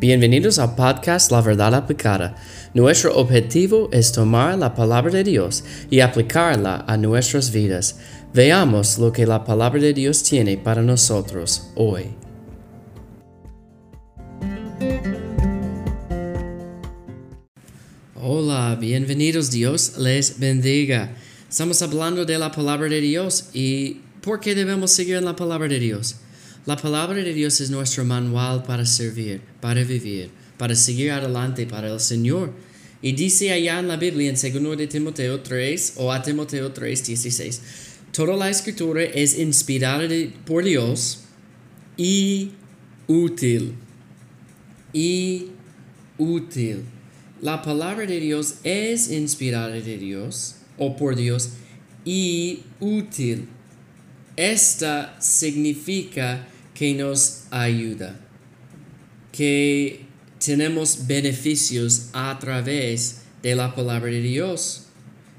Bienvenidos 0.00 0.60
al 0.60 0.76
podcast 0.76 1.32
La 1.32 1.40
Verdad 1.40 1.74
Aplicada. 1.74 2.36
Nuestro 2.72 3.16
objetivo 3.16 3.88
es 3.90 4.12
tomar 4.12 4.56
la 4.56 4.72
palabra 4.72 5.10
de 5.10 5.24
Dios 5.24 5.64
y 5.90 5.98
aplicarla 5.98 6.84
a 6.86 6.96
nuestras 6.96 7.50
vidas. 7.50 7.98
Veamos 8.32 8.98
lo 8.98 9.12
que 9.12 9.26
la 9.26 9.42
palabra 9.42 9.80
de 9.80 9.92
Dios 9.92 10.22
tiene 10.22 10.56
para 10.56 10.82
nosotros 10.82 11.70
hoy. 11.74 12.04
Hola, 18.22 18.76
bienvenidos 18.80 19.50
Dios 19.50 19.98
les 19.98 20.38
bendiga. 20.38 21.10
Estamos 21.50 21.82
hablando 21.82 22.24
de 22.24 22.38
la 22.38 22.52
palabra 22.52 22.88
de 22.88 23.00
Dios 23.00 23.50
y 23.52 24.02
por 24.20 24.38
qué 24.38 24.54
debemos 24.54 24.92
seguir 24.92 25.16
en 25.16 25.24
la 25.24 25.34
palabra 25.34 25.66
de 25.66 25.80
Dios. 25.80 26.14
La 26.68 26.76
palabra 26.76 27.22
de 27.22 27.32
Dios 27.32 27.62
es 27.62 27.70
nuestro 27.70 28.04
manual 28.04 28.62
para 28.62 28.84
servir, 28.84 29.40
para 29.58 29.82
vivir, 29.84 30.28
para 30.58 30.74
seguir 30.74 31.12
adelante 31.12 31.64
para 31.64 31.90
el 31.90 31.98
Señor. 31.98 32.52
Y 33.00 33.12
dice 33.12 33.50
allá 33.52 33.78
en 33.78 33.88
la 33.88 33.96
Biblia, 33.96 34.28
en 34.28 34.34
2 34.34 34.76
de 34.76 34.86
Timoteo 34.86 35.40
3 35.40 35.94
o 35.96 36.12
a 36.12 36.20
Timoteo 36.20 36.70
3, 36.70 37.06
16, 37.06 37.62
toda 38.12 38.36
la 38.36 38.50
escritura 38.50 39.02
es 39.02 39.38
inspirada 39.38 40.06
por 40.44 40.62
Dios 40.62 41.20
y 41.96 42.50
útil. 43.06 43.72
Y 44.92 45.46
útil. 46.18 46.82
La 47.40 47.62
palabra 47.62 48.04
de 48.04 48.20
Dios 48.20 48.56
es 48.62 49.10
inspirada 49.10 49.70
de 49.70 49.96
Dios 49.96 50.56
o 50.76 50.94
por 50.96 51.16
Dios 51.16 51.48
y 52.04 52.60
útil. 52.78 53.48
Esta 54.36 55.16
significa 55.18 56.46
que 56.78 56.94
nos 56.94 57.42
ayuda, 57.50 58.14
que 59.32 60.06
tenemos 60.38 61.08
beneficios 61.08 62.10
a 62.12 62.38
través 62.38 63.22
de 63.42 63.56
la 63.56 63.74
palabra 63.74 64.12
de 64.12 64.20
Dios, 64.20 64.84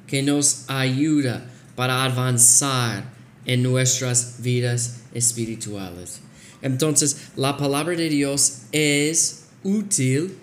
que 0.06 0.22
nos 0.22 0.66
ayuda 0.68 1.50
para 1.78 2.04
avanzar 2.04 3.14
en 3.46 3.64
nuestras 3.64 4.42
vidas 4.42 4.98
espirituales. 5.14 6.20
Entonces, 6.62 7.30
la 7.38 7.56
palabra 7.56 7.96
de 7.96 8.10
Dios 8.10 8.64
es 8.74 9.46
útil 9.64 10.34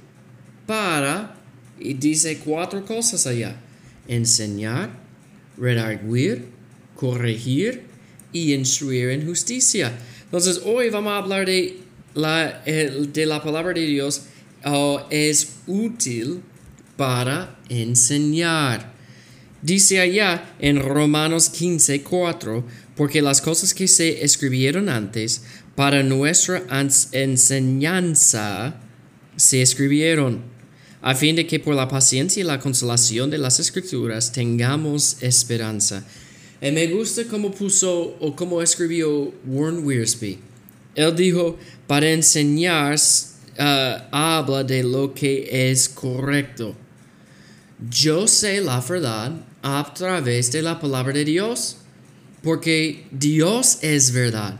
para, 0.64 1.36
y 1.78 1.92
dice 1.92 2.38
cuatro 2.38 2.86
cosas 2.86 3.26
allá, 3.26 3.60
enseñar, 4.08 4.98
redarguir, 5.58 6.46
corregir 6.94 7.82
y 8.32 8.54
instruir 8.54 9.10
en 9.10 9.26
justicia. 9.26 9.92
Entonces 10.26 10.62
hoy 10.64 10.90
vamos 10.90 11.12
a 11.12 11.18
hablar 11.18 11.46
de 11.46 11.78
la, 12.14 12.62
de 12.64 13.26
la 13.26 13.42
palabra 13.42 13.72
de 13.72 13.86
Dios. 13.86 14.22
Oh, 14.64 15.00
es 15.08 15.54
útil 15.66 16.42
para 16.96 17.56
enseñar. 17.68 18.92
Dice 19.62 20.00
allá 20.00 20.54
en 20.58 20.80
Romanos 20.80 21.48
15, 21.50 22.02
4, 22.02 22.64
porque 22.96 23.22
las 23.22 23.40
cosas 23.40 23.72
que 23.72 23.86
se 23.86 24.24
escribieron 24.24 24.88
antes 24.88 25.42
para 25.76 26.02
nuestra 26.02 26.62
enseñanza 27.12 28.80
se 29.36 29.62
escribieron, 29.62 30.42
a 31.02 31.14
fin 31.14 31.36
de 31.36 31.46
que 31.46 31.60
por 31.60 31.74
la 31.74 31.88
paciencia 31.88 32.40
y 32.40 32.44
la 32.44 32.58
consolación 32.58 33.30
de 33.30 33.38
las 33.38 33.60
escrituras 33.60 34.32
tengamos 34.32 35.18
esperanza. 35.22 36.04
Y 36.66 36.72
me 36.72 36.88
gusta 36.88 37.22
cómo 37.30 37.52
puso 37.52 38.16
o 38.18 38.34
cómo 38.34 38.60
escribió 38.60 39.32
Warren 39.46 39.86
Wiersbe. 39.86 40.40
Él 40.96 41.14
dijo, 41.14 41.56
para 41.86 42.10
enseñar, 42.10 42.96
uh, 43.56 44.02
habla 44.10 44.64
de 44.64 44.82
lo 44.82 45.14
que 45.14 45.70
es 45.70 45.88
correcto. 45.88 46.74
Yo 47.88 48.26
sé 48.26 48.60
la 48.60 48.80
verdad 48.80 49.30
a 49.62 49.94
través 49.94 50.50
de 50.50 50.60
la 50.60 50.80
palabra 50.80 51.12
de 51.12 51.24
Dios, 51.24 51.76
porque 52.42 53.06
Dios 53.12 53.78
es 53.82 54.10
verdad. 54.10 54.58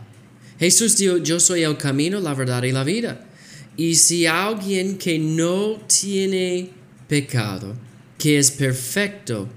Jesús 0.59 0.95
dijo, 0.95 1.17
yo 1.17 1.41
soy 1.41 1.63
el 1.63 1.75
camino, 1.75 2.21
la 2.21 2.33
verdad 2.33 2.63
y 2.63 2.71
la 2.71 2.85
vida. 2.85 3.27
Y 3.75 3.95
si 3.95 4.25
alguien 4.25 4.97
que 4.97 5.19
no 5.19 5.81
tiene 5.87 6.69
pecado, 7.09 7.75
que 8.17 8.37
es 8.37 8.49
perfecto, 8.51 9.49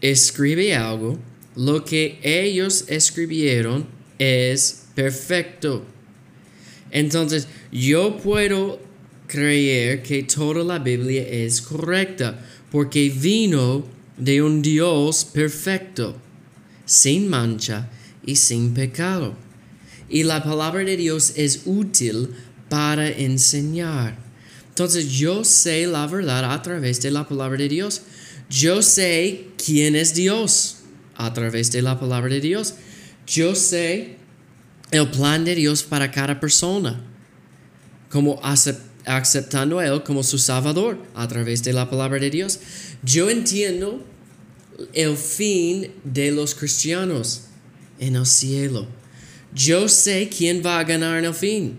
escribe 0.00 0.76
algo, 0.76 1.18
lo 1.56 1.84
que 1.84 2.18
ellos 2.22 2.84
escribieron 2.88 3.86
es 4.18 4.86
perfecto. 4.94 5.84
Entonces, 6.90 7.48
yo 7.72 8.18
puedo 8.18 8.80
creer 9.26 10.02
que 10.02 10.22
toda 10.22 10.62
la 10.64 10.78
Biblia 10.78 11.26
es 11.26 11.60
correcta 11.60 12.40
porque 12.70 13.10
vino 13.10 13.84
de 14.16 14.42
un 14.42 14.62
Dios 14.62 15.24
perfecto, 15.24 16.16
sin 16.84 17.28
mancha 17.28 17.90
y 18.24 18.36
sin 18.36 18.74
pecado. 18.74 19.34
Y 20.08 20.22
la 20.22 20.42
palabra 20.44 20.84
de 20.84 20.96
Dios 20.96 21.32
es 21.36 21.62
útil 21.64 22.30
para 22.68 23.08
enseñar. 23.08 24.16
Entonces 24.68 25.10
yo 25.10 25.44
sé 25.44 25.86
la 25.86 26.06
verdad 26.06 26.52
a 26.52 26.62
través 26.62 27.00
de 27.00 27.10
la 27.10 27.26
palabra 27.26 27.58
de 27.58 27.68
Dios. 27.68 28.02
Yo 28.50 28.82
sé 28.82 29.46
quién 29.56 29.96
es 29.96 30.14
Dios 30.14 30.83
a 31.16 31.32
través 31.32 31.70
de 31.72 31.82
la 31.82 31.98
palabra 31.98 32.32
de 32.32 32.40
Dios. 32.40 32.74
Yo 33.26 33.54
sé 33.54 34.16
el 34.90 35.10
plan 35.10 35.44
de 35.44 35.54
Dios 35.54 35.82
para 35.82 36.10
cada 36.10 36.38
persona, 36.40 37.02
como 38.10 38.40
aceptando 38.42 39.78
a 39.78 39.86
Él 39.86 40.02
como 40.02 40.22
su 40.22 40.38
Salvador 40.38 40.98
a 41.14 41.26
través 41.26 41.62
de 41.62 41.72
la 41.72 41.88
palabra 41.88 42.18
de 42.18 42.30
Dios. 42.30 42.60
Yo 43.02 43.30
entiendo 43.30 44.04
el 44.92 45.16
fin 45.16 45.90
de 46.04 46.32
los 46.32 46.54
cristianos 46.54 47.42
en 47.98 48.16
el 48.16 48.26
cielo. 48.26 48.86
Yo 49.54 49.88
sé 49.88 50.28
quién 50.28 50.62
va 50.64 50.80
a 50.80 50.84
ganar 50.84 51.18
en 51.18 51.26
el 51.26 51.34
fin. 51.34 51.78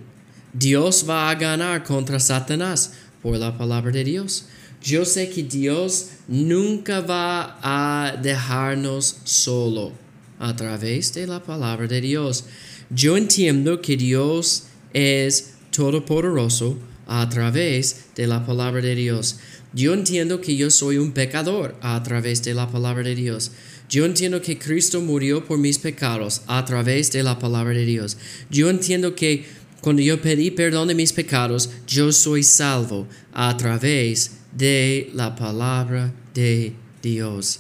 Dios 0.53 1.05
va 1.07 1.29
a 1.29 1.35
ganar 1.35 1.83
contra 1.83 2.19
Satanás 2.19 2.93
por 3.21 3.37
la 3.37 3.57
palabra 3.57 3.91
de 3.91 4.03
Dios. 4.03 4.45
Yo 4.85 5.03
sé 5.03 5.31
que 5.31 5.41
Dios 5.41 6.09
nunca 6.27 7.01
va 7.01 7.57
a 7.63 8.17
dejarnos 8.21 9.17
solo 9.23 9.93
a 10.37 10.55
través 10.55 11.11
de 11.15 11.25
la 11.25 11.43
palabra 11.43 11.87
de 11.87 12.01
Dios. 12.01 12.45
Yo 12.91 13.17
entiendo 13.17 13.81
que 13.81 13.97
Dios 13.97 14.65
es 14.93 15.55
todopoderoso 15.71 16.77
a 17.07 17.27
través 17.29 18.09
de 18.15 18.27
la 18.27 18.45
palabra 18.45 18.79
de 18.79 18.93
Dios. 18.93 19.39
Yo 19.73 19.95
entiendo 19.95 20.39
que 20.39 20.55
yo 20.55 20.69
soy 20.69 20.97
un 20.97 21.13
pecador 21.13 21.75
a 21.81 22.03
través 22.03 22.43
de 22.43 22.53
la 22.53 22.69
palabra 22.69 23.01
de 23.01 23.15
Dios. 23.15 23.53
Yo 23.89 24.05
entiendo 24.05 24.39
que 24.43 24.59
Cristo 24.59 25.01
murió 25.01 25.45
por 25.45 25.57
mis 25.57 25.79
pecados 25.79 26.43
a 26.45 26.63
través 26.63 27.11
de 27.11 27.23
la 27.23 27.39
palabra 27.39 27.73
de 27.73 27.85
Dios. 27.85 28.17
Yo 28.51 28.69
entiendo 28.69 29.15
que 29.15 29.45
cuando 29.81 30.03
yo 30.03 30.21
pedí 30.21 30.51
perdón 30.51 30.89
de 30.89 30.95
mis 30.95 31.11
pecados, 31.11 31.71
yo 31.87 32.11
soy 32.11 32.43
salvo 32.43 33.07
a 33.33 33.57
través 33.57 34.44
de 34.55 35.11
la 35.13 35.35
palabra 35.35 36.11
de 36.33 36.73
Dios. 37.01 37.59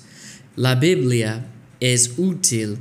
La 0.55 0.75
Biblia 0.75 1.45
es 1.79 2.13
útil 2.17 2.77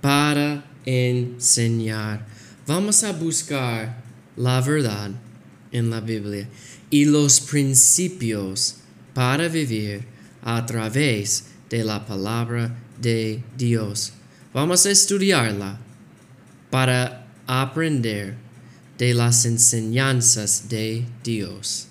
para 0.00 0.64
enseñar. 0.84 2.26
Vamos 2.66 3.04
a 3.04 3.12
buscar 3.12 4.02
la 4.36 4.60
verdad 4.60 5.10
en 5.70 5.90
la 5.90 6.00
Biblia 6.00 6.48
y 6.90 7.04
los 7.04 7.40
principios 7.40 8.76
para 9.14 9.48
vivir 9.48 10.04
a 10.42 10.64
través 10.64 11.44
de 11.68 11.84
la 11.84 12.06
palabra 12.06 12.74
de 13.00 13.42
Dios. 13.56 14.12
Vamos 14.54 14.86
a 14.86 14.90
estudiarla 14.90 15.78
para 16.70 17.26
aprender 17.46 18.36
de 18.96 19.14
las 19.14 19.44
enseñanzas 19.44 20.68
de 20.68 21.04
Dios. 21.22 21.88